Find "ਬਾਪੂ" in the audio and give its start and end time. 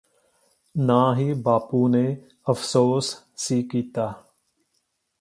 1.33-1.87